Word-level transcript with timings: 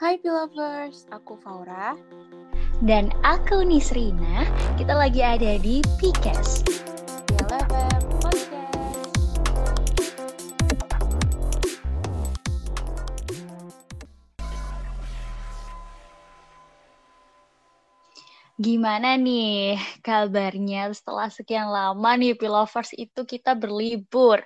Hai 0.00 0.16
Pilovers, 0.16 1.04
aku 1.12 1.36
Faura. 1.44 1.92
Dan 2.80 3.12
aku 3.20 3.60
Nisrina, 3.60 4.48
kita 4.80 4.96
lagi 4.96 5.20
ada 5.20 5.60
di 5.60 5.84
Podcast. 6.00 6.64
Gimana 18.56 19.20
nih 19.20 19.76
kabarnya 20.00 20.96
setelah 20.96 21.28
sekian 21.28 21.68
lama 21.68 22.16
nih 22.16 22.40
Pilovers 22.40 22.96
itu 22.96 23.28
kita 23.28 23.52
berlibur. 23.52 24.40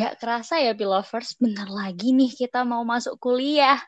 Gak 0.00 0.16
kerasa 0.16 0.64
ya 0.64 0.72
Pilovers, 0.72 1.36
bentar 1.36 1.68
lagi 1.68 2.16
nih 2.16 2.32
kita 2.32 2.64
mau 2.64 2.88
masuk 2.88 3.20
kuliah. 3.20 3.84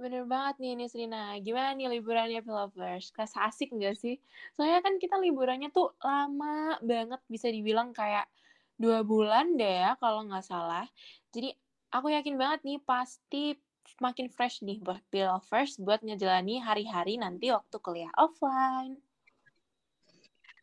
Bener 0.00 0.24
banget 0.32 0.54
nih 0.64 0.72
Nisrina. 0.80 1.36
Gimana 1.44 1.76
nih 1.76 1.88
liburannya 1.92 2.40
Pilovers? 2.46 3.12
Kerasa 3.12 3.38
asik 3.48 3.68
nggak 3.76 3.96
sih? 4.02 4.16
Soalnya 4.56 4.80
kan 4.80 4.94
kita 4.96 5.16
liburannya 5.20 5.68
tuh 5.76 5.92
lama 6.00 6.80
banget, 6.80 7.20
bisa 7.28 7.52
dibilang 7.52 7.92
kayak 7.92 8.24
dua 8.80 9.04
bulan 9.04 9.60
deh 9.60 9.74
ya 9.84 9.92
kalau 10.00 10.24
nggak 10.24 10.46
salah. 10.50 10.88
Jadi 11.34 11.52
aku 11.92 12.06
yakin 12.16 12.34
banget 12.40 12.60
nih 12.64 12.78
pasti 12.80 13.42
makin 14.00 14.32
fresh 14.32 14.64
nih 14.64 14.80
buat 14.80 15.04
Pilovers 15.12 15.76
buat 15.76 16.00
ngejalani 16.00 16.64
hari-hari 16.64 17.20
nanti 17.20 17.52
waktu 17.52 17.76
kuliah 17.84 18.12
offline. 18.16 18.96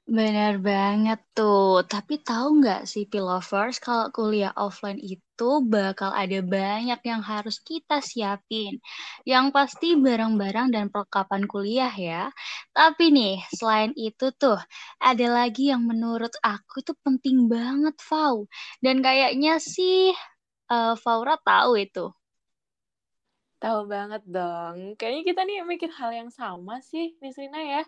Benar 0.08 0.64
banget 0.64 1.20
tuh. 1.36 1.84
Tapi 1.84 2.24
tahu 2.24 2.64
nggak 2.64 2.88
sih 2.88 3.04
Pilovers 3.12 3.76
kalau 3.84 4.08
kuliah 4.16 4.56
offline 4.56 4.96
itu 5.04 5.50
bakal 5.68 6.16
ada 6.16 6.40
banyak 6.40 6.96
yang 7.04 7.20
harus 7.20 7.60
kita 7.60 8.00
siapin. 8.00 8.80
Yang 9.28 9.46
pasti 9.52 10.00
barang-barang 10.00 10.68
dan 10.72 10.88
perlengkapan 10.88 11.44
kuliah 11.52 11.92
ya. 11.92 12.32
Tapi 12.72 13.12
nih, 13.12 13.36
selain 13.52 13.92
itu 14.00 14.32
tuh, 14.40 14.56
ada 15.04 15.28
lagi 15.28 15.76
yang 15.76 15.84
menurut 15.84 16.32
aku 16.40 16.80
itu 16.88 16.96
penting 17.04 17.52
banget, 17.52 18.00
Fau. 18.00 18.48
Dan 18.80 19.04
kayaknya 19.04 19.60
sih 19.60 20.16
uh, 20.72 20.96
Faura 20.96 21.36
tahu 21.44 21.84
itu. 21.84 22.08
Tahu 23.60 23.80
banget 23.92 24.24
dong. 24.24 24.96
Kayaknya 24.96 25.24
kita 25.28 25.42
nih 25.44 25.56
mikir 25.68 25.92
hal 26.00 26.16
yang 26.16 26.32
sama 26.32 26.80
sih, 26.80 27.20
Nisrina 27.20 27.60
ya. 27.60 27.84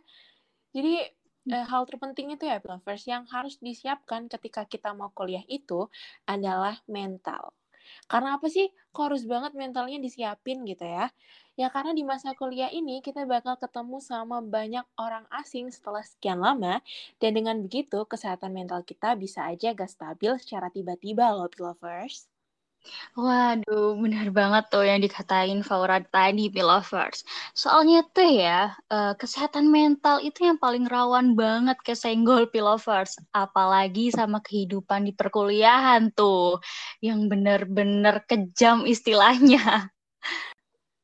Jadi 0.75 1.19
eh, 1.48 1.66
hal 1.72 1.84
terpenting 1.90 2.36
itu 2.36 2.44
ya, 2.52 2.58
lovers, 2.64 3.04
yang 3.08 3.23
harus 3.34 3.56
disiapkan 3.64 4.28
ketika 4.28 4.68
kita 4.68 4.92
mau 4.92 5.09
kuliah 5.16 5.44
itu 5.48 5.88
adalah 6.28 6.76
mental. 6.90 7.56
Karena 8.12 8.38
apa 8.38 8.48
sih 8.50 8.70
kok 8.94 9.04
harus 9.09 9.23
banget 9.26 9.52
mentalnya 9.58 9.98
disiapin 10.02 10.62
gitu 10.68 10.86
ya? 10.86 11.09
Ya 11.59 11.68
karena 11.73 11.92
di 11.92 12.04
masa 12.08 12.31
kuliah 12.38 12.72
ini 12.72 13.02
kita 13.04 13.26
bakal 13.28 13.59
ketemu 13.59 13.98
sama 14.00 14.38
banyak 14.40 14.86
orang 14.96 15.26
asing 15.42 15.68
setelah 15.73 16.04
sekian 16.06 16.40
lama 16.40 16.80
dan 17.22 17.31
dengan 17.38 17.59
begitu 17.66 18.06
kesehatan 18.08 18.52
mental 18.56 18.81
kita 18.86 19.18
bisa 19.20 19.44
aja 19.52 19.74
gak 19.76 19.92
stabil 19.92 20.34
secara 20.40 20.68
tiba-tiba 20.72 21.34
loh 21.36 21.52
lovers. 21.59 22.39
Waduh, 23.19 23.99
benar 23.99 24.27
banget 24.31 24.63
tuh 24.72 24.83
yang 24.88 25.03
dikatain 25.03 25.59
Faura 25.67 25.99
tadi, 25.99 26.47
Pilovers. 26.47 27.27
Soalnya 27.52 28.05
tuh 28.16 28.30
ya, 28.30 28.72
uh, 28.88 29.13
kesehatan 29.19 29.67
mental 29.67 30.23
itu 30.23 30.47
yang 30.47 30.55
paling 30.55 30.88
rawan 30.88 31.35
banget 31.35 31.75
kesenggol 31.83 32.47
Pilovers. 32.47 33.19
Apalagi 33.35 34.16
sama 34.16 34.39
kehidupan 34.39 35.09
di 35.09 35.11
perkuliahan 35.11 36.16
tuh, 36.16 36.63
yang 37.03 37.27
bener-bener 37.27 38.23
kejam 38.30 38.88
istilahnya. 38.88 39.91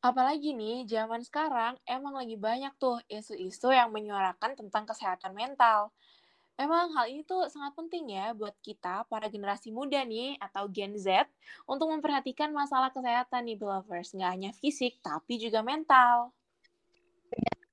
Apalagi 0.05 0.53
nih, 0.53 0.85
zaman 0.85 1.25
sekarang 1.25 1.81
emang 1.89 2.13
lagi 2.13 2.37
banyak 2.37 2.77
tuh 2.77 3.01
isu-isu 3.09 3.73
yang 3.73 3.89
menyuarakan 3.89 4.53
tentang 4.53 4.85
kesehatan 4.85 5.33
mental. 5.33 5.89
Emang 6.55 6.87
hal 6.95 7.11
ini 7.11 7.27
tuh 7.27 7.51
sangat 7.51 7.75
penting 7.75 8.15
ya 8.15 8.31
buat 8.31 8.55
kita, 8.63 9.03
para 9.11 9.27
generasi 9.27 9.75
muda 9.75 9.99
nih, 10.07 10.39
atau 10.39 10.71
Gen 10.71 10.95
Z, 10.95 11.27
untuk 11.67 11.91
memperhatikan 11.91 12.55
masalah 12.55 12.95
kesehatan 12.95 13.43
nih, 13.43 13.59
Belovers. 13.59 14.15
Nggak 14.15 14.31
hanya 14.31 14.51
fisik, 14.55 15.03
tapi 15.03 15.35
juga 15.35 15.59
mental 15.59 16.31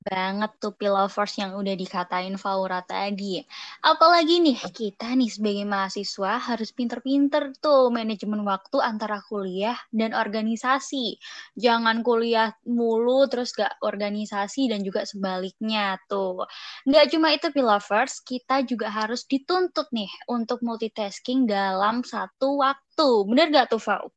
banget 0.03 0.51
tuh 0.59 0.75
pilovers 0.75 1.35
yang 1.39 1.55
udah 1.55 1.75
dikatain 1.79 2.35
Faura 2.37 2.83
tadi. 2.83 3.41
Apalagi 3.81 4.43
nih, 4.43 4.59
kita 4.75 5.15
nih 5.15 5.31
sebagai 5.31 5.65
mahasiswa 5.65 6.43
harus 6.43 6.75
pinter-pinter 6.75 7.55
tuh 7.63 7.89
manajemen 7.95 8.43
waktu 8.43 8.83
antara 8.83 9.23
kuliah 9.25 9.79
dan 9.95 10.13
organisasi. 10.13 11.17
Jangan 11.57 12.03
kuliah 12.03 12.53
mulu 12.67 13.25
terus 13.31 13.55
gak 13.55 13.79
organisasi 13.81 14.69
dan 14.69 14.83
juga 14.83 15.07
sebaliknya 15.07 15.97
tuh. 16.11 16.45
Nggak 16.85 17.07
cuma 17.15 17.29
itu 17.33 17.49
pilovers, 17.55 18.21
kita 18.23 18.67
juga 18.67 18.91
harus 18.91 19.25
dituntut 19.25 19.89
nih 19.95 20.11
untuk 20.29 20.61
multitasking 20.67 21.47
dalam 21.47 22.03
satu 22.05 22.61
waktu. 22.61 23.09
Bener 23.31 23.47
gak 23.55 23.73
tuh, 23.73 23.83
Fau? 23.83 24.11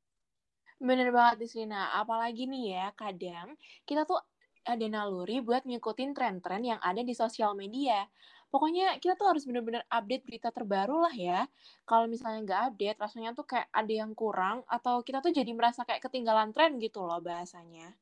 Bener 0.79 1.07
banget, 1.16 1.47
Disina. 1.47 1.95
Apalagi 1.95 2.51
nih 2.51 2.75
ya, 2.75 2.85
kadang 3.00 3.56
kita 3.88 4.03
tuh 4.03 4.19
ada 4.66 4.86
naluri 4.90 5.40
buat 5.40 5.64
ngikutin 5.64 6.12
tren-tren 6.18 6.62
yang 6.66 6.80
ada 6.81 7.02
di 7.06 7.14
sosial 7.14 7.53
media. 7.53 8.09
Pokoknya 8.50 8.98
kita 9.02 9.14
tuh 9.20 9.36
harus 9.36 9.44
bener-bener 9.46 9.84
update 9.92 10.24
berita 10.26 10.50
terbaru 10.50 11.06
lah 11.06 11.16
ya. 11.16 11.46
Kalau 11.86 12.06
misalnya 12.09 12.40
nggak 12.46 12.62
update, 12.74 12.98
rasanya 13.02 13.30
tuh 13.38 13.46
kayak 13.46 13.68
ada 13.70 13.94
yang 13.94 14.12
kurang 14.18 14.64
atau 14.66 15.02
kita 15.06 15.20
tuh 15.22 15.31
jadi 15.34 15.52
merasa 15.54 15.84
kayak 15.88 16.02
ketinggalan 16.06 16.50
tren 16.56 16.78
gitu 16.80 17.04
loh 17.04 17.20
bahasanya. 17.20 17.94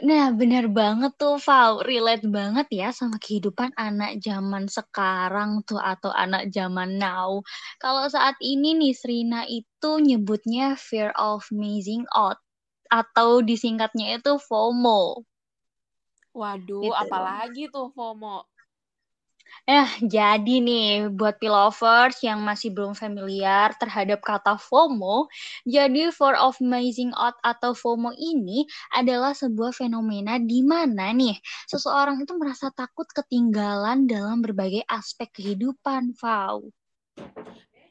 Nah, 0.00 0.32
bener 0.32 0.72
banget 0.72 1.12
tuh, 1.20 1.36
Val. 1.36 1.84
Relate 1.84 2.24
banget 2.24 2.66
ya 2.72 2.88
sama 2.96 3.20
kehidupan 3.20 3.76
anak 3.76 4.24
zaman 4.24 4.64
sekarang 4.64 5.60
tuh 5.68 5.76
atau 5.76 6.08
anak 6.08 6.48
zaman 6.48 6.96
now. 6.96 7.44
Kalau 7.76 8.08
saat 8.08 8.34
ini 8.40 8.72
nih, 8.72 8.96
Srina 8.96 9.44
itu 9.44 9.90
nyebutnya 10.00 10.80
fear 10.80 11.12
of 11.14 11.44
missing 11.52 12.08
out 12.16 12.40
atau 12.88 13.44
disingkatnya 13.44 14.16
itu 14.20 14.40
FOMO. 14.40 15.28
Waduh, 16.32 16.88
gitu. 16.88 16.96
apalagi 16.96 17.62
tuh 17.68 17.92
FOMO? 17.92 18.48
Eh, 19.68 19.88
jadi 20.02 20.64
nih 20.64 21.12
buat 21.12 21.36
pilovers 21.38 22.18
yang 22.24 22.40
masih 22.40 22.72
belum 22.72 22.96
familiar 22.96 23.70
terhadap 23.76 24.24
kata 24.24 24.56
FOMO, 24.56 25.28
jadi 25.68 26.08
for 26.10 26.34
of 26.34 26.56
missing 26.58 27.12
out 27.14 27.36
atau 27.44 27.76
FOMO 27.76 28.10
ini 28.16 28.64
adalah 28.96 29.36
sebuah 29.36 29.76
fenomena 29.76 30.40
di 30.40 30.64
mana 30.64 31.12
nih 31.12 31.36
seseorang 31.68 32.24
itu 32.24 32.32
merasa 32.34 32.72
takut 32.74 33.06
ketinggalan 33.12 34.08
dalam 34.08 34.40
berbagai 34.40 34.82
aspek 34.88 35.30
kehidupan, 35.30 36.16
Fau. 36.16 36.66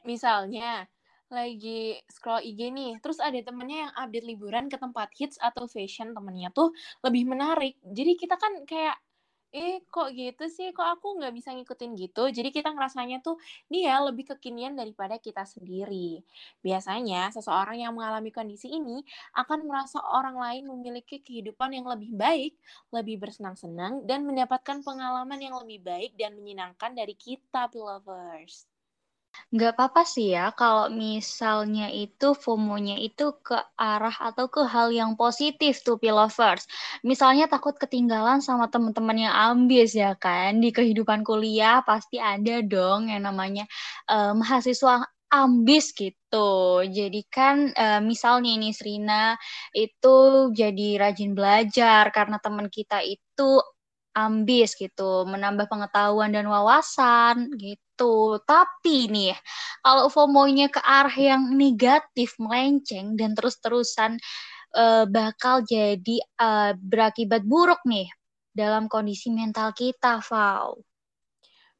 Misalnya, 0.02 0.90
lagi 1.32 1.96
scroll 2.12 2.44
IG 2.44 2.60
nih, 2.70 2.92
terus 3.02 3.18
ada 3.18 3.40
temennya 3.40 3.88
yang 3.88 3.92
update 3.96 4.26
liburan 4.28 4.64
ke 4.68 4.76
tempat 4.76 5.08
hits 5.16 5.36
atau 5.40 5.64
fashion 5.66 6.12
temennya 6.12 6.52
tuh 6.52 6.70
lebih 7.02 7.24
menarik. 7.26 7.80
Jadi 7.82 8.12
kita 8.20 8.36
kan 8.36 8.62
kayak, 8.68 8.96
eh 9.52 9.84
kok 9.84 10.08
gitu 10.16 10.44
sih, 10.48 10.72
kok 10.72 10.88
aku 10.96 11.20
nggak 11.20 11.32
bisa 11.36 11.52
ngikutin 11.52 11.92
gitu. 12.00 12.24
Jadi 12.32 12.48
kita 12.56 12.72
ngerasanya 12.72 13.20
tuh 13.20 13.36
dia 13.68 14.00
lebih 14.00 14.24
kekinian 14.32 14.72
daripada 14.76 15.20
kita 15.20 15.44
sendiri. 15.44 16.24
Biasanya 16.64 17.28
seseorang 17.36 17.76
yang 17.84 17.92
mengalami 17.92 18.32
kondisi 18.32 18.72
ini 18.72 19.04
akan 19.36 19.68
merasa 19.68 20.00
orang 20.00 20.36
lain 20.40 20.64
memiliki 20.72 21.20
kehidupan 21.20 21.68
yang 21.76 21.84
lebih 21.84 22.12
baik, 22.16 22.56
lebih 22.96 23.20
bersenang-senang, 23.20 24.08
dan 24.08 24.24
mendapatkan 24.24 24.80
pengalaman 24.80 25.40
yang 25.40 25.56
lebih 25.60 25.84
baik 25.84 26.12
dan 26.16 26.32
menyenangkan 26.32 26.96
dari 26.96 27.12
kita, 27.12 27.68
lovers. 27.76 28.71
Nggak 29.52 29.76
apa-apa 29.76 30.02
sih 30.08 30.32
ya 30.32 30.48
kalau 30.56 30.88
misalnya 30.88 31.92
itu 31.92 32.32
FOMO-nya 32.32 32.96
itu 33.00 33.36
ke 33.44 33.56
arah 33.76 34.16
atau 34.28 34.48
ke 34.48 34.64
hal 34.64 34.88
yang 34.92 35.12
positif 35.16 35.84
tuh 35.84 36.00
pilovers. 36.00 36.64
Misalnya 37.04 37.44
takut 37.52 37.76
ketinggalan 37.76 38.40
sama 38.40 38.72
teman-teman 38.72 39.28
yang 39.28 39.34
ambis 39.36 39.92
ya 39.92 40.16
kan. 40.16 40.56
Di 40.64 40.72
kehidupan 40.72 41.20
kuliah 41.24 41.84
pasti 41.84 42.16
ada 42.16 42.64
dong 42.64 43.12
yang 43.12 43.28
namanya 43.28 43.68
uh, 44.08 44.32
mahasiswa 44.32 45.04
ambis 45.32 45.92
gitu. 45.96 46.84
Jadi 46.88 47.20
kan 47.28 47.72
uh, 47.76 48.00
misalnya 48.04 48.50
ini 48.56 48.72
Srina 48.76 49.36
itu 49.76 50.16
jadi 50.52 51.00
rajin 51.08 51.32
belajar 51.36 52.08
karena 52.12 52.36
teman 52.40 52.68
kita 52.72 53.00
itu 53.04 53.60
ambis 54.12 54.76
gitu, 54.76 55.24
menambah 55.24 55.66
pengetahuan 55.72 56.30
dan 56.36 56.44
wawasan 56.48 57.52
gitu. 57.56 57.81
Tapi 58.42 59.08
nih, 59.12 59.34
kalau 59.84 60.08
FOMO-nya 60.08 60.72
ke 60.72 60.80
arah 60.82 61.14
yang 61.14 61.54
negatif, 61.54 62.34
melenceng 62.40 63.14
dan 63.14 63.36
terus-terusan 63.36 64.18
uh, 64.74 65.04
bakal 65.06 65.62
jadi 65.62 66.16
uh, 66.40 66.72
berakibat 66.76 67.44
buruk 67.44 67.80
nih 67.86 68.08
dalam 68.52 68.88
kondisi 68.88 69.32
mental 69.32 69.72
kita, 69.72 70.20
Val. 70.24 70.80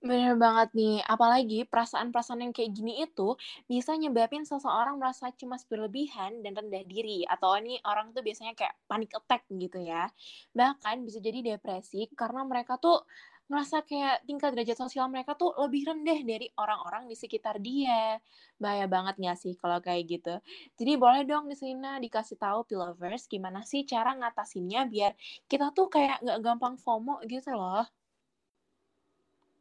Bener 0.02 0.34
banget 0.34 0.74
nih, 0.74 0.98
apalagi 1.06 1.62
perasaan-perasaan 1.62 2.42
yang 2.42 2.50
kayak 2.50 2.74
gini 2.74 3.06
itu 3.06 3.38
bisa 3.70 3.94
nyebabin 3.94 4.42
seseorang 4.42 4.98
merasa 4.98 5.30
cemas 5.30 5.62
berlebihan 5.62 6.42
dan 6.42 6.58
rendah 6.58 6.82
diri 6.82 7.22
atau 7.22 7.54
ini 7.54 7.78
orang 7.86 8.10
tuh 8.10 8.18
biasanya 8.26 8.58
kayak 8.58 8.74
panic 8.90 9.14
attack 9.14 9.46
gitu 9.46 9.78
ya. 9.78 10.10
Bahkan 10.58 11.06
bisa 11.06 11.22
jadi 11.22 11.54
depresi 11.54 12.10
karena 12.18 12.42
mereka 12.42 12.82
tuh 12.82 13.06
ngerasa 13.50 13.76
kayak 13.88 14.14
tingkat 14.28 14.50
derajat 14.54 14.78
sosial 14.82 15.06
mereka 15.12 15.32
tuh 15.40 15.50
lebih 15.62 15.82
rendah 15.90 16.18
dari 16.30 16.46
orang-orang 16.62 17.04
di 17.10 17.16
sekitar 17.18 17.56
dia. 17.62 18.18
Bahaya 18.62 18.86
banget 18.94 19.14
gak 19.20 19.38
sih 19.42 19.52
kalau 19.60 19.78
kayak 19.86 20.02
gitu? 20.12 20.34
Jadi 20.78 20.92
boleh 21.02 21.22
dong 21.30 21.44
di 21.50 21.56
sini 21.58 21.98
dikasih 22.04 22.36
tahu 22.40 22.64
Pilovers 22.68 23.24
gimana 23.32 23.60
sih 23.66 23.82
cara 23.92 24.10
ngatasinnya 24.18 24.80
biar 24.92 25.12
kita 25.50 25.66
tuh 25.76 25.86
kayak 25.94 26.22
nggak 26.24 26.38
gampang 26.46 26.74
FOMO 26.80 27.14
gitu 27.28 27.50
loh. 27.54 27.84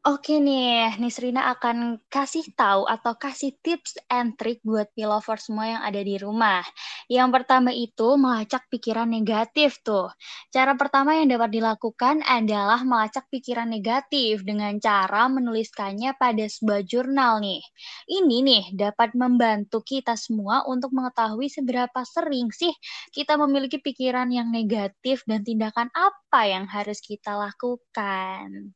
Oke 0.02 0.42
nih, 0.42 0.98
Nisrina 0.98 1.54
akan 1.54 2.02
kasih 2.10 2.58
tahu 2.58 2.90
atau 2.90 3.14
kasih 3.22 3.54
tips 3.62 4.02
and 4.10 4.34
trick 4.34 4.58
buat 4.66 4.90
pilover 4.98 5.38
semua 5.38 5.78
yang 5.78 5.82
ada 5.86 6.02
di 6.02 6.18
rumah. 6.18 6.66
Yang 7.06 7.30
pertama 7.38 7.70
itu 7.70 8.18
melacak 8.18 8.66
pikiran 8.74 9.06
negatif 9.06 9.78
tuh. 9.86 10.10
Cara 10.50 10.74
pertama 10.74 11.14
yang 11.22 11.30
dapat 11.30 11.54
dilakukan 11.54 12.26
adalah 12.26 12.82
melacak 12.82 13.30
pikiran 13.30 13.70
negatif 13.70 14.42
dengan 14.42 14.74
cara 14.82 15.30
menuliskannya 15.30 16.18
pada 16.18 16.50
sebuah 16.50 16.82
jurnal 16.82 17.38
nih. 17.38 17.62
Ini 18.10 18.38
nih 18.42 18.64
dapat 18.74 19.14
membantu 19.14 19.86
kita 19.86 20.18
semua 20.18 20.66
untuk 20.66 20.98
mengetahui 20.98 21.46
seberapa 21.46 22.02
sering 22.10 22.50
sih 22.50 22.74
kita 23.14 23.38
memiliki 23.38 23.78
pikiran 23.78 24.34
yang 24.34 24.50
negatif 24.50 25.22
dan 25.30 25.46
tindakan 25.46 25.94
apa 25.94 26.42
yang 26.50 26.66
harus 26.66 26.98
kita 27.06 27.38
lakukan. 27.38 28.74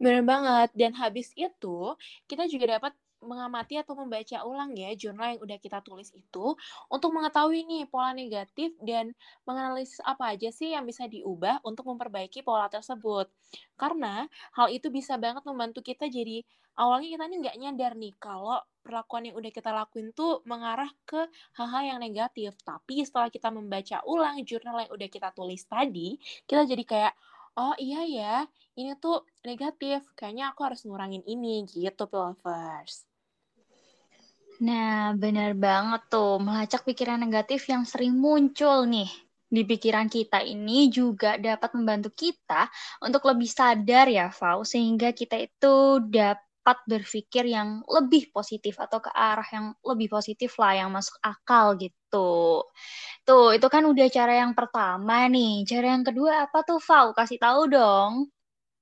Bener 0.00 0.24
banget. 0.24 0.72
Dan 0.72 0.96
habis 0.96 1.28
itu, 1.36 1.92
kita 2.24 2.48
juga 2.48 2.80
dapat 2.80 2.96
mengamati 3.20 3.76
atau 3.76 3.92
membaca 4.00 4.40
ulang 4.48 4.72
ya 4.72 4.96
jurnal 4.96 5.36
yang 5.36 5.40
udah 5.44 5.60
kita 5.60 5.84
tulis 5.84 6.08
itu 6.16 6.56
untuk 6.88 7.12
mengetahui 7.12 7.68
nih 7.68 7.84
pola 7.84 8.16
negatif 8.16 8.72
dan 8.80 9.12
menganalisis 9.44 10.00
apa 10.08 10.32
aja 10.32 10.48
sih 10.48 10.72
yang 10.72 10.88
bisa 10.88 11.04
diubah 11.04 11.60
untuk 11.68 11.84
memperbaiki 11.92 12.40
pola 12.40 12.72
tersebut. 12.72 13.28
Karena 13.76 14.24
hal 14.56 14.72
itu 14.72 14.88
bisa 14.88 15.20
banget 15.20 15.44
membantu 15.44 15.84
kita 15.84 16.08
jadi 16.08 16.40
awalnya 16.80 17.12
kita 17.20 17.24
nih 17.28 17.38
nggak 17.44 17.56
nyadar 17.60 17.92
nih 18.00 18.12
kalau 18.16 18.56
perlakuan 18.80 19.28
yang 19.28 19.36
udah 19.36 19.52
kita 19.52 19.68
lakuin 19.68 20.16
tuh 20.16 20.40
mengarah 20.48 20.88
ke 21.04 21.20
hal-hal 21.60 21.82
yang 21.84 21.98
negatif. 22.00 22.56
Tapi 22.64 23.04
setelah 23.04 23.28
kita 23.28 23.52
membaca 23.52 24.00
ulang 24.08 24.40
jurnal 24.48 24.80
yang 24.88 24.92
udah 24.96 25.08
kita 25.12 25.28
tulis 25.36 25.60
tadi, 25.68 26.16
kita 26.48 26.64
jadi 26.64 26.84
kayak 26.88 27.12
oh 27.56 27.74
iya 27.80 28.02
ya, 28.06 28.34
ini 28.78 28.94
tuh 29.00 29.26
negatif, 29.46 30.06
kayaknya 30.14 30.54
aku 30.54 30.60
harus 30.66 30.84
ngurangin 30.86 31.24
ini 31.26 31.66
gitu, 31.66 32.06
lovers. 32.12 33.06
Nah, 34.60 35.16
benar 35.16 35.56
banget 35.56 36.12
tuh, 36.12 36.36
melacak 36.36 36.84
pikiran 36.84 37.16
negatif 37.16 37.64
yang 37.72 37.88
sering 37.88 38.20
muncul 38.20 38.84
nih 38.84 39.08
di 39.50 39.66
pikiran 39.66 40.06
kita 40.06 40.46
ini 40.46 40.86
juga 40.92 41.34
dapat 41.34 41.74
membantu 41.74 42.14
kita 42.14 42.70
untuk 43.02 43.26
lebih 43.26 43.50
sadar 43.50 44.06
ya, 44.06 44.30
Fau, 44.30 44.62
sehingga 44.62 45.10
kita 45.10 45.40
itu 45.42 45.98
dapat 46.06 46.78
berpikir 46.86 47.50
yang 47.50 47.82
lebih 47.88 48.30
positif 48.30 48.78
atau 48.78 49.02
ke 49.02 49.10
arah 49.10 49.48
yang 49.50 49.66
lebih 49.82 50.12
positif 50.12 50.54
lah, 50.60 50.78
yang 50.78 50.92
masuk 50.94 51.18
akal 51.24 51.74
gitu. 51.80 51.99
Tuh, 52.10 53.54
itu 53.54 53.66
kan 53.70 53.82
udah 53.86 54.06
cara 54.10 54.34
yang 54.42 54.52
pertama 54.58 55.30
nih. 55.30 55.62
Cara 55.62 55.94
yang 55.94 56.02
kedua 56.02 56.50
apa 56.50 56.66
tuh, 56.66 56.82
Fau? 56.82 57.14
Kasih 57.14 57.38
tahu 57.38 57.70
dong. 57.70 58.26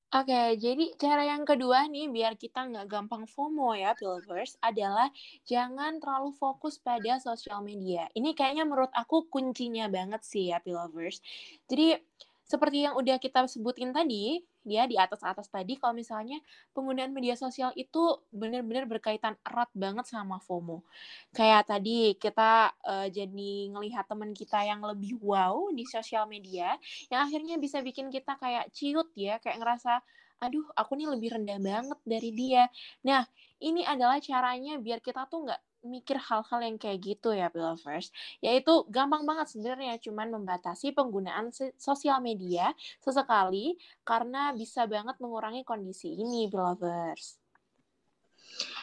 Oke, 0.08 0.56
jadi 0.56 0.96
cara 0.96 1.20
yang 1.20 1.44
kedua 1.44 1.84
nih, 1.84 2.08
biar 2.08 2.32
kita 2.40 2.64
nggak 2.64 2.88
gampang 2.88 3.28
FOMO 3.28 3.76
ya, 3.76 3.92
Pilvers, 3.92 4.56
adalah 4.64 5.12
jangan 5.44 6.00
terlalu 6.00 6.32
fokus 6.32 6.80
pada 6.80 7.20
sosial 7.20 7.60
media. 7.60 8.08
Ini 8.16 8.32
kayaknya 8.32 8.64
menurut 8.64 8.88
aku 8.96 9.28
kuncinya 9.28 9.84
banget 9.92 10.24
sih 10.24 10.48
ya, 10.48 10.64
Pilvers. 10.64 11.20
Jadi, 11.68 12.00
seperti 12.48 12.88
yang 12.88 12.96
udah 12.96 13.20
kita 13.20 13.44
sebutin 13.52 13.92
tadi, 13.92 14.40
ya 14.68 14.84
di 14.84 15.00
atas-atas 15.00 15.48
tadi 15.48 15.80
kalau 15.80 15.96
misalnya 15.96 16.38
penggunaan 16.76 17.10
media 17.10 17.34
sosial 17.34 17.72
itu 17.74 18.20
benar-benar 18.30 18.84
berkaitan 18.84 19.34
erat 19.42 19.72
banget 19.72 20.06
sama 20.06 20.38
FOMO. 20.38 20.84
Kayak 21.32 21.72
tadi 21.72 22.14
kita 22.20 22.72
uh, 22.84 23.08
jadi 23.08 23.52
ngelihat 23.72 24.04
teman 24.06 24.36
kita 24.36 24.62
yang 24.62 24.84
lebih 24.84 25.16
wow 25.24 25.72
di 25.72 25.88
sosial 25.88 26.28
media 26.28 26.76
yang 27.08 27.24
akhirnya 27.24 27.56
bisa 27.56 27.80
bikin 27.80 28.12
kita 28.12 28.36
kayak 28.36 28.68
ciut 28.76 29.08
ya, 29.16 29.40
kayak 29.40 29.58
ngerasa 29.58 30.04
aduh 30.38 30.62
aku 30.78 30.94
nih 30.94 31.10
lebih 31.10 31.34
rendah 31.34 31.58
banget 31.58 31.98
dari 32.06 32.30
dia. 32.30 32.70
Nah, 33.02 33.26
ini 33.58 33.82
adalah 33.82 34.22
caranya 34.22 34.78
biar 34.78 35.02
kita 35.02 35.26
tuh 35.26 35.50
nggak 35.50 35.60
mikir 35.86 36.18
hal-hal 36.18 36.60
yang 36.62 36.76
kayak 36.76 36.98
gitu 37.02 37.34
ya 37.34 37.48
Belovers. 37.50 38.10
Yaitu 38.44 38.86
gampang 38.90 39.22
banget 39.28 39.46
sebenarnya 39.52 39.98
cuman 40.02 40.28
membatasi 40.40 40.92
penggunaan 40.96 41.50
sosial 41.78 42.18
media 42.22 42.74
sesekali 43.02 43.78
karena 44.02 44.50
bisa 44.54 44.86
banget 44.90 45.16
mengurangi 45.22 45.62
kondisi 45.62 46.14
ini 46.18 46.46
Belovers. 46.50 47.47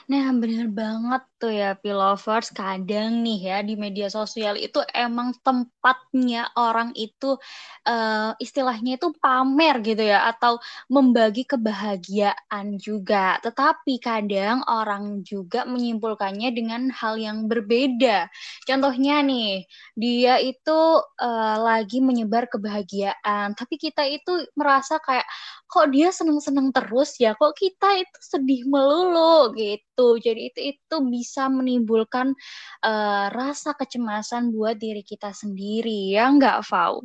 Nah, 0.06 0.30
bener 0.38 0.70
banget 0.70 1.26
tuh 1.42 1.50
ya, 1.50 1.74
Pilovers. 1.74 2.54
Kadang 2.54 3.26
nih 3.26 3.40
ya, 3.42 3.58
di 3.66 3.74
media 3.74 4.06
sosial 4.06 4.54
itu 4.54 4.78
emang 4.94 5.34
tempatnya 5.42 6.46
orang 6.54 6.94
itu 6.94 7.34
uh, 7.90 8.32
istilahnya 8.38 9.02
itu 9.02 9.10
pamer 9.18 9.82
gitu 9.82 10.06
ya, 10.06 10.30
atau 10.30 10.62
membagi 10.94 11.50
kebahagiaan 11.50 12.78
juga. 12.78 13.42
Tetapi 13.42 13.98
kadang 13.98 14.62
orang 14.70 15.26
juga 15.26 15.66
menyimpulkannya 15.66 16.54
dengan 16.54 16.94
hal 16.94 17.18
yang 17.18 17.50
berbeda. 17.50 18.30
Contohnya 18.70 19.26
nih, 19.26 19.66
dia 19.98 20.38
itu 20.38 21.02
uh, 21.02 21.58
lagi 21.58 21.98
menyebar 21.98 22.46
kebahagiaan, 22.46 23.58
tapi 23.58 23.82
kita 23.82 24.06
itu 24.06 24.46
merasa 24.54 25.02
kayak, 25.02 25.26
kok 25.66 25.90
dia 25.90 26.14
seneng-seneng 26.14 26.70
terus 26.70 27.18
ya, 27.18 27.34
kok 27.34 27.58
kita 27.58 28.06
itu 28.06 28.18
sedih 28.22 28.70
melulu 28.70 29.55
gitu. 29.56 30.08
Jadi 30.20 30.42
itu 30.52 30.60
itu 30.76 30.96
bisa 31.08 31.48
menimbulkan 31.50 32.36
uh, 32.86 33.28
rasa 33.32 33.74
kecemasan 33.80 34.52
buat 34.56 34.76
diri 34.78 35.02
kita 35.02 35.32
sendiri 35.32 36.14
ya 36.14 36.30
nggak, 36.36 36.62
Fau? 36.68 37.02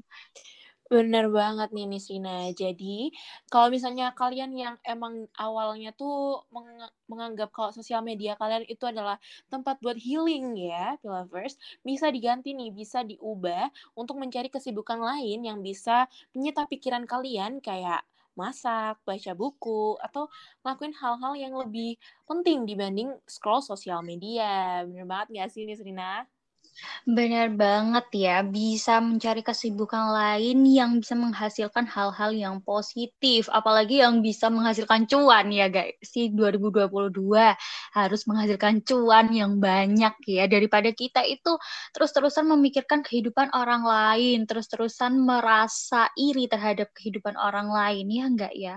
Bener 0.91 1.31
banget 1.31 1.71
nih 1.71 1.87
Nisrina. 1.87 2.51
Jadi, 2.51 3.15
kalau 3.47 3.71
misalnya 3.71 4.11
kalian 4.11 4.51
yang 4.59 4.75
emang 4.83 5.31
awalnya 5.39 5.95
tuh 5.95 6.43
meng 6.51 6.67
menganggap 7.07 7.55
kalau 7.55 7.71
sosial 7.71 8.03
media 8.03 8.35
kalian 8.35 8.67
itu 8.67 8.83
adalah 8.91 9.15
tempat 9.47 9.79
buat 9.79 9.95
healing 9.95 10.59
ya, 10.59 10.99
lovers, 11.07 11.55
bisa 11.87 12.11
diganti 12.11 12.59
nih, 12.59 12.75
bisa 12.75 13.07
diubah 13.07 13.71
untuk 13.95 14.19
mencari 14.19 14.51
kesibukan 14.51 14.99
lain 14.99 15.47
yang 15.47 15.63
bisa 15.63 16.11
menyita 16.35 16.67
pikiran 16.67 17.07
kalian 17.07 17.63
kayak 17.63 18.03
masak, 18.41 18.97
baca 19.09 19.33
buku, 19.37 20.01
atau 20.07 20.25
ngelakuin 20.65 20.95
hal-hal 20.97 21.35
yang 21.37 21.55
lebih 21.63 22.01
penting 22.29 22.65
dibanding 22.65 23.09
scroll 23.29 23.61
sosial 23.61 24.01
media. 24.01 24.83
Bener 24.89 25.05
banget 25.05 25.29
gak 25.37 25.49
sih, 25.55 25.63
Nisrina? 25.69 26.25
Benar 27.09 27.49
banget 27.57 28.07
ya, 28.13 28.37
bisa 28.45 29.01
mencari 29.01 29.41
kesibukan 29.41 30.13
lain 30.13 30.65
yang 30.69 31.01
bisa 31.01 31.17
menghasilkan 31.17 31.85
hal-hal 31.89 32.31
yang 32.33 32.57
positif, 32.61 33.49
apalagi 33.53 34.01
yang 34.05 34.21
bisa 34.21 34.47
menghasilkan 34.53 35.09
cuan 35.09 35.49
ya 35.53 35.67
guys. 35.73 35.97
Si 36.05 36.29
2022 36.33 37.57
harus 37.97 38.21
menghasilkan 38.29 38.85
cuan 38.85 39.27
yang 39.33 39.53
banyak 39.61 40.15
ya 40.29 40.45
daripada 40.49 40.93
kita 40.93 41.25
itu 41.25 41.57
terus-terusan 41.97 42.45
memikirkan 42.49 43.01
kehidupan 43.05 43.49
orang 43.57 43.83
lain, 43.85 44.45
terus-terusan 44.49 45.17
merasa 45.21 46.09
iri 46.17 46.49
terhadap 46.53 46.93
kehidupan 46.97 47.37
orang 47.37 47.69
lain 47.73 48.07
ya 48.09 48.25
enggak 48.29 48.55
ya? 48.57 48.77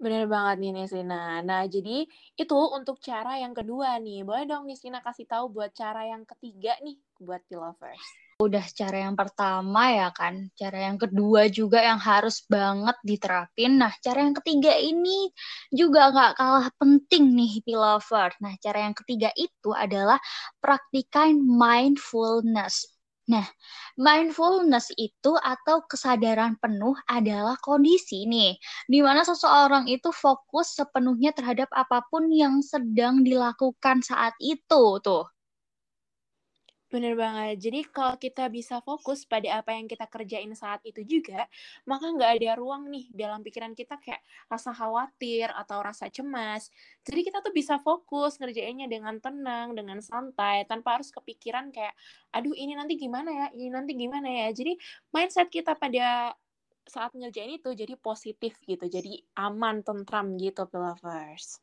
Bener 0.00 0.24
banget 0.24 0.64
nih 0.64 0.72
Nesina. 0.72 1.44
Nah, 1.44 1.68
jadi 1.68 2.08
itu 2.40 2.56
untuk 2.72 2.96
cara 3.04 3.36
yang 3.36 3.52
kedua 3.52 4.00
nih. 4.00 4.24
Boleh 4.24 4.48
dong 4.48 4.64
Nesina 4.64 5.04
kasih 5.04 5.28
tahu 5.28 5.52
buat 5.52 5.76
cara 5.76 6.08
yang 6.08 6.24
ketiga 6.24 6.72
nih 6.80 6.96
buat 7.20 7.44
Pilovers. 7.44 8.00
Udah 8.40 8.64
cara 8.72 9.04
yang 9.04 9.12
pertama 9.12 9.92
ya 9.92 10.08
kan. 10.16 10.48
Cara 10.56 10.88
yang 10.88 10.96
kedua 10.96 11.52
juga 11.52 11.84
yang 11.84 12.00
harus 12.00 12.40
banget 12.48 12.96
diterapin. 13.04 13.76
Nah, 13.76 13.92
cara 14.00 14.24
yang 14.24 14.32
ketiga 14.40 14.72
ini 14.80 15.28
juga 15.68 16.08
nggak 16.08 16.32
kalah 16.40 16.72
penting 16.80 17.36
nih 17.36 17.60
Pilover. 17.60 18.32
Nah, 18.40 18.56
cara 18.56 18.88
yang 18.88 18.96
ketiga 18.96 19.28
itu 19.36 19.76
adalah 19.76 20.16
praktikan 20.64 21.36
mindfulness. 21.44 22.88
Nah, 23.32 23.46
mindfulness 24.06 24.86
itu 25.06 25.32
atau 25.54 25.76
kesadaran 25.90 26.52
penuh 26.62 26.96
adalah 27.18 27.56
kondisi 27.66 28.18
nih, 28.34 28.52
di 28.92 28.98
mana 29.06 29.22
seseorang 29.30 29.84
itu 29.96 30.10
fokus 30.24 30.66
sepenuhnya 30.78 31.30
terhadap 31.38 31.68
apa 31.82 31.98
pun 32.10 32.24
yang 32.42 32.54
sedang 32.72 33.14
dilakukan 33.28 33.98
saat 34.10 34.34
itu 34.52 34.82
tuh. 35.06 35.24
Bener 36.90 37.14
banget. 37.14 37.70
Jadi 37.70 37.86
kalau 37.86 38.18
kita 38.18 38.50
bisa 38.50 38.82
fokus 38.82 39.22
pada 39.22 39.62
apa 39.62 39.70
yang 39.78 39.86
kita 39.86 40.10
kerjain 40.10 40.50
saat 40.58 40.82
itu 40.82 41.06
juga, 41.06 41.46
maka 41.86 42.10
nggak 42.10 42.42
ada 42.42 42.58
ruang 42.58 42.90
nih 42.90 43.06
dalam 43.14 43.46
pikiran 43.46 43.78
kita 43.78 43.94
kayak 44.02 44.18
rasa 44.50 44.74
khawatir 44.74 45.54
atau 45.54 45.78
rasa 45.86 46.10
cemas. 46.10 46.66
Jadi 47.06 47.30
kita 47.30 47.46
tuh 47.46 47.54
bisa 47.54 47.78
fokus 47.78 48.42
ngerjainnya 48.42 48.90
dengan 48.90 49.22
tenang, 49.22 49.78
dengan 49.78 50.02
santai, 50.02 50.66
tanpa 50.66 50.98
harus 50.98 51.14
kepikiran 51.14 51.70
kayak, 51.70 51.94
aduh 52.34 52.58
ini 52.58 52.74
nanti 52.74 52.98
gimana 52.98 53.30
ya, 53.30 53.46
ini 53.54 53.70
nanti 53.70 53.94
gimana 53.94 54.26
ya. 54.26 54.46
Jadi 54.50 54.74
mindset 55.14 55.46
kita 55.46 55.78
pada 55.78 56.34
saat 56.90 57.14
ngerjain 57.14 57.54
itu 57.54 57.70
jadi 57.70 57.94
positif 57.94 58.58
gitu, 58.66 58.90
jadi 58.90 59.22
aman, 59.38 59.86
tentram 59.86 60.34
gitu, 60.42 60.66
lovers. 60.74 61.62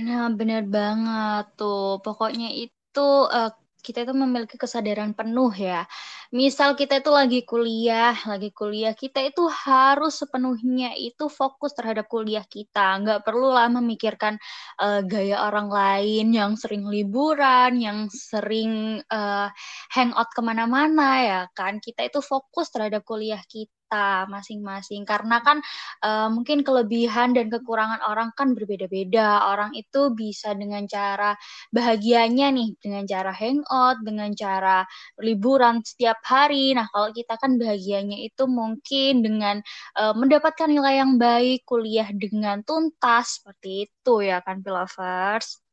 Nah, 0.00 0.32
bener 0.32 0.64
banget 0.64 1.44
tuh. 1.60 2.00
Pokoknya 2.00 2.48
itu 2.52 3.08
uh, 3.28 3.52
kita 3.86 3.98
itu 4.04 4.14
memiliki 4.22 4.56
kesadaran 4.62 5.10
penuh 5.18 5.50
ya. 5.68 5.86
Misal 6.34 6.74
kita 6.74 6.98
itu 6.98 7.10
lagi 7.14 7.40
kuliah, 7.46 8.10
lagi 8.26 8.50
kuliah, 8.50 8.98
kita 8.98 9.22
itu 9.22 9.46
harus 9.46 10.18
sepenuhnya 10.18 10.90
itu 10.98 11.30
fokus 11.30 11.70
terhadap 11.70 12.10
kuliah 12.10 12.42
kita. 12.42 12.98
Nggak 12.98 13.22
perlu 13.22 13.54
lah 13.54 13.70
memikirkan 13.70 14.34
uh, 14.82 15.06
gaya 15.06 15.46
orang 15.46 15.70
lain 15.70 16.34
yang 16.34 16.52
sering 16.58 16.82
liburan, 16.90 17.78
yang 17.78 18.10
sering 18.10 18.98
uh, 19.06 19.48
hangout 19.94 20.26
ke 20.34 20.42
mana-mana 20.42 21.08
ya 21.22 21.40
kan. 21.54 21.78
Kita 21.78 22.02
itu 22.02 22.18
fokus 22.18 22.74
terhadap 22.74 23.06
kuliah 23.06 23.42
kita 23.46 23.70
kita 23.86 24.26
masing-masing 24.26 25.06
karena 25.06 25.38
kan 25.46 25.62
uh, 26.02 26.26
mungkin 26.26 26.66
kelebihan 26.66 27.38
dan 27.38 27.46
kekurangan 27.46 28.02
orang 28.02 28.34
kan 28.34 28.50
berbeda-beda 28.50 29.46
orang 29.46 29.70
itu 29.78 30.10
bisa 30.10 30.58
dengan 30.58 30.90
cara 30.90 31.38
bahagianya 31.70 32.50
nih 32.50 32.74
dengan 32.82 33.06
cara 33.06 33.30
hangout 33.30 34.02
dengan 34.02 34.34
cara 34.34 34.82
liburan 35.22 35.86
setiap 35.86 36.18
hari. 36.26 36.74
Nah 36.74 36.90
kalau 36.90 37.14
kita 37.14 37.38
kan 37.38 37.54
bahagianya 37.54 38.18
itu 38.26 38.44
mungkin 38.50 39.22
dengan 39.22 39.56
uh, 39.94 40.14
mendapatkan 40.18 40.66
nilai 40.66 40.98
yang 40.98 41.14
baik 41.22 41.62
kuliah 41.62 42.10
dengan 42.10 42.66
tuntas 42.66 43.38
seperti 43.38 43.86
itu 43.86 44.14
ya 44.26 44.42
kan 44.42 44.60
lovers 44.66 45.65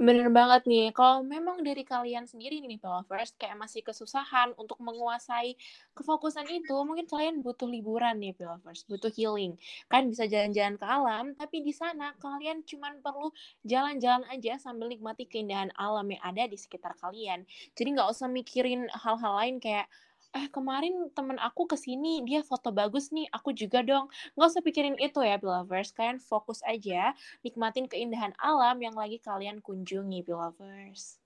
Bener 0.00 0.32
banget 0.32 0.62
nih, 0.64 0.96
kalau 0.96 1.20
memang 1.20 1.60
dari 1.60 1.84
kalian 1.84 2.24
sendiri 2.24 2.56
nih 2.64 2.80
lovers 2.80 3.36
kayak 3.36 3.52
masih 3.60 3.84
kesusahan 3.84 4.48
untuk 4.56 4.80
menguasai 4.80 5.60
kefokusan 5.92 6.48
itu, 6.48 6.72
mungkin 6.88 7.04
kalian 7.04 7.44
butuh 7.44 7.68
liburan 7.68 8.16
nih 8.16 8.32
lovers, 8.40 8.80
butuh 8.88 9.12
healing. 9.12 9.60
Kan 9.92 10.08
bisa 10.08 10.24
jalan-jalan 10.24 10.80
ke 10.80 10.86
alam, 10.88 11.24
tapi 11.36 11.60
di 11.60 11.72
sana 11.76 12.16
kalian 12.16 12.64
cuma 12.64 12.88
perlu 13.04 13.28
jalan-jalan 13.68 14.24
aja 14.32 14.56
sambil 14.56 14.88
nikmati 14.88 15.28
keindahan 15.28 15.68
alam 15.76 16.08
yang 16.08 16.22
ada 16.24 16.48
di 16.48 16.56
sekitar 16.56 16.96
kalian. 16.96 17.44
Jadi 17.76 17.88
nggak 17.92 18.08
usah 18.08 18.28
mikirin 18.32 18.88
hal-hal 19.04 19.32
lain 19.36 19.60
kayak 19.60 19.84
eh 20.30 20.46
kemarin 20.54 21.10
temen 21.10 21.38
aku 21.42 21.66
ke 21.66 21.74
sini 21.74 22.22
dia 22.22 22.40
foto 22.46 22.70
bagus 22.70 23.10
nih 23.10 23.26
aku 23.34 23.50
juga 23.50 23.82
dong 23.82 24.06
nggak 24.38 24.48
usah 24.50 24.62
pikirin 24.62 24.96
itu 25.02 25.18
ya 25.26 25.36
belovers 25.42 25.90
kalian 25.90 26.22
fokus 26.22 26.62
aja 26.62 27.10
nikmatin 27.42 27.90
keindahan 27.90 28.30
alam 28.38 28.78
yang 28.78 28.94
lagi 28.94 29.18
kalian 29.18 29.58
kunjungi 29.58 30.22
belovers 30.22 31.18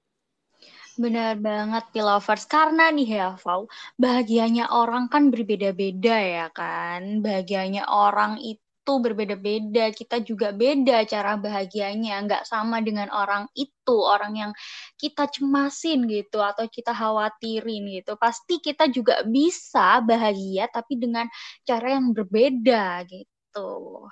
Benar 0.95 1.35
banget, 1.43 1.85
Pilovers. 1.93 2.47
Karena 2.47 2.87
nih 2.95 3.09
ya, 3.19 3.29
Fau, 3.35 3.67
bahagianya 3.99 4.71
orang 4.71 5.11
kan 5.13 5.29
berbeda-beda 5.35 6.17
ya 6.37 6.47
kan. 6.55 7.19
Bahagianya 7.25 7.83
orang 7.91 8.39
itu 8.39 8.64
itu 8.85 9.01
berbeda-beda, 9.01 9.89
kita 9.97 10.21
juga 10.21 10.53
beda 10.53 11.09
cara 11.09 11.41
bahagianya, 11.41 12.21
nggak 12.29 12.45
sama 12.45 12.85
dengan 12.85 13.09
orang 13.09 13.49
itu, 13.57 13.97
orang 13.97 14.37
yang 14.37 14.53
kita 15.01 15.25
cemasin 15.33 16.05
gitu 16.05 16.45
atau 16.45 16.69
kita 16.69 16.93
khawatirin 16.93 17.89
gitu. 17.97 18.21
Pasti 18.21 18.61
kita 18.61 18.93
juga 18.93 19.25
bisa 19.25 20.05
bahagia 20.05 20.69
tapi 20.69 21.01
dengan 21.01 21.25
cara 21.65 21.97
yang 21.97 22.13
berbeda 22.13 23.09
gitu. 23.09 24.05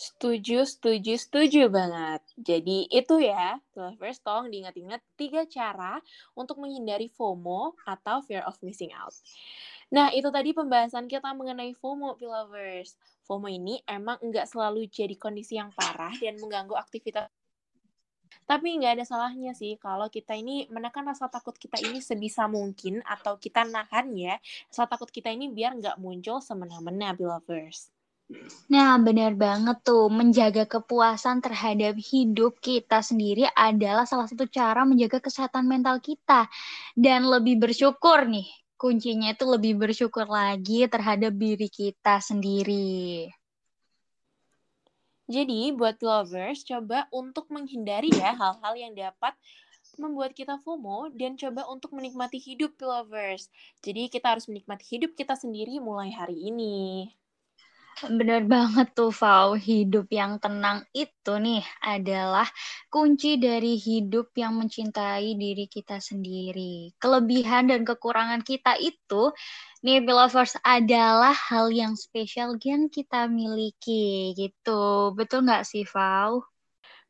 Setuju, 0.00 0.64
setuju, 0.64 1.20
setuju 1.20 1.68
banget. 1.68 2.24
Jadi 2.40 2.88
itu 2.88 3.20
ya, 3.20 3.60
lovers 3.76 4.24
tolong 4.24 4.48
diingat-ingat 4.48 5.04
tiga 5.18 5.44
cara 5.44 6.00
untuk 6.32 6.56
menghindari 6.56 7.12
FOMO 7.12 7.76
atau 7.84 8.24
fear 8.24 8.40
of 8.48 8.56
missing 8.64 8.96
out. 8.96 9.12
Nah, 9.92 10.08
itu 10.14 10.30
tadi 10.32 10.56
pembahasan 10.56 11.04
kita 11.04 11.36
mengenai 11.36 11.76
FOMO, 11.76 12.16
lovers. 12.16 12.96
FOMO 13.28 13.52
ini 13.52 13.76
emang 13.84 14.16
nggak 14.24 14.48
selalu 14.48 14.88
jadi 14.88 15.12
kondisi 15.20 15.60
yang 15.60 15.68
parah 15.76 16.16
dan 16.16 16.40
mengganggu 16.40 16.72
aktivitas 16.72 17.28
tapi 18.48 18.80
nggak 18.80 18.96
ada 18.96 19.04
salahnya 19.04 19.52
sih 19.52 19.76
kalau 19.76 20.08
kita 20.08 20.32
ini 20.32 20.64
menekan 20.72 21.04
rasa 21.04 21.28
takut 21.28 21.52
kita 21.52 21.76
ini 21.84 22.00
sebisa 22.00 22.48
mungkin 22.48 23.04
atau 23.04 23.36
kita 23.36 23.68
nahan 23.68 24.16
ya 24.16 24.40
rasa 24.72 24.88
takut 24.88 25.12
kita 25.12 25.28
ini 25.28 25.52
biar 25.52 25.76
nggak 25.76 26.00
muncul 26.00 26.40
semena-mena, 26.40 27.12
lovers. 27.20 27.92
Nah, 28.68 29.00
benar 29.00 29.32
banget 29.32 29.80
tuh. 29.80 30.12
Menjaga 30.12 30.68
kepuasan 30.68 31.40
terhadap 31.40 31.96
hidup 31.96 32.60
kita 32.60 33.00
sendiri 33.00 33.48
adalah 33.56 34.04
salah 34.04 34.28
satu 34.28 34.44
cara 34.44 34.84
menjaga 34.84 35.16
kesehatan 35.24 35.64
mental 35.64 35.96
kita. 36.04 36.44
Dan 36.92 37.24
lebih 37.24 37.56
bersyukur 37.56 38.28
nih 38.28 38.44
kuncinya 38.78 39.34
itu 39.34 39.44
lebih 39.44 39.74
bersyukur 39.74 40.24
lagi 40.30 40.86
terhadap 40.86 41.34
diri 41.34 41.66
kita 41.66 42.22
sendiri. 42.22 43.26
Jadi 45.28 45.76
buat 45.76 46.00
lovers 46.00 46.64
coba 46.64 47.04
untuk 47.12 47.52
menghindari 47.52 48.08
ya 48.08 48.32
hal-hal 48.32 48.74
yang 48.80 48.96
dapat 48.96 49.36
membuat 50.00 50.32
kita 50.32 50.56
FOMO 50.64 51.12
dan 51.12 51.36
coba 51.36 51.68
untuk 51.68 51.92
menikmati 51.92 52.40
hidup 52.40 52.78
lovers. 52.80 53.52
Jadi 53.84 54.08
kita 54.08 54.32
harus 54.32 54.48
menikmati 54.48 54.88
hidup 54.88 55.12
kita 55.12 55.36
sendiri 55.36 55.82
mulai 55.84 56.08
hari 56.14 56.48
ini. 56.48 57.12
Bener 58.06 58.46
banget 58.46 58.94
tuh, 58.94 59.10
Fau. 59.10 59.58
Hidup 59.58 60.06
yang 60.14 60.38
tenang 60.38 60.86
itu 60.94 61.34
nih 61.34 61.66
adalah 61.82 62.46
kunci 62.86 63.34
dari 63.42 63.74
hidup 63.74 64.30
yang 64.38 64.54
mencintai 64.54 65.34
diri 65.34 65.66
kita 65.66 65.98
sendiri. 65.98 66.94
Kelebihan 67.02 67.66
dan 67.66 67.82
kekurangan 67.82 68.46
kita 68.46 68.78
itu, 68.78 69.34
nih, 69.82 70.06
lovers, 70.06 70.54
adalah 70.62 71.34
hal 71.34 71.74
yang 71.74 71.98
spesial 71.98 72.54
yang 72.62 72.86
kita 72.86 73.26
miliki, 73.26 74.30
gitu. 74.38 75.10
Betul 75.18 75.50
nggak 75.50 75.66
sih, 75.66 75.82
Fau? 75.82 76.46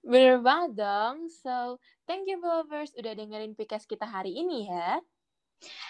Bener 0.00 0.40
banget 0.40 0.80
dong. 0.80 1.28
So, 1.28 1.76
thank 2.08 2.24
you, 2.24 2.40
lovers, 2.40 2.96
udah 2.96 3.12
dengerin 3.12 3.52
podcast 3.52 3.84
kita 3.84 4.08
hari 4.08 4.40
ini 4.40 4.64
ya. 4.72 5.04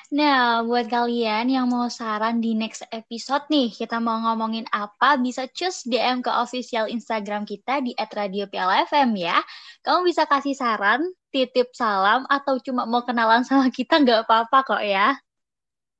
Nah, 0.08 0.64
buat 0.64 0.88
kalian 0.88 1.52
yang 1.52 1.68
mau 1.68 1.84
saran 1.92 2.40
di 2.40 2.56
next 2.56 2.80
episode 2.88 3.44
nih, 3.52 3.68
kita 3.68 4.00
mau 4.00 4.16
ngomongin 4.24 4.64
apa, 4.72 5.20
bisa 5.20 5.44
cus 5.52 5.84
DM 5.84 6.24
ke 6.24 6.32
official 6.32 6.88
Instagram 6.88 7.44
kita 7.44 7.84
di 7.84 7.92
@radioplfm 7.92 9.12
ya. 9.20 9.36
Kamu 9.84 10.08
bisa 10.08 10.24
kasih 10.24 10.56
saran, 10.56 11.04
titip 11.28 11.76
salam, 11.76 12.24
atau 12.32 12.56
cuma 12.64 12.88
mau 12.88 13.04
kenalan 13.04 13.44
sama 13.44 13.68
kita 13.68 14.00
nggak 14.00 14.24
apa-apa 14.24 14.58
kok 14.64 14.82
ya. 14.82 15.12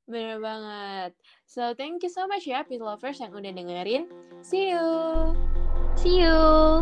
Bener 0.09 0.41
banget. 0.41 1.13
So, 1.45 1.77
thank 1.77 2.01
you 2.01 2.09
so 2.09 2.25
much 2.25 2.49
ya, 2.49 2.65
Pit 2.65 2.81
Lovers 2.81 3.21
yang 3.21 3.37
udah 3.37 3.53
dengerin. 3.53 4.09
See 4.41 4.73
you! 4.73 4.89
See 6.01 6.25
you! 6.25 6.81